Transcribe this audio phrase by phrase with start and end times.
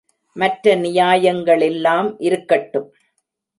[0.35, 2.89] மற்ற நியாயங்களெல்லாம் இருக்கட்டும்.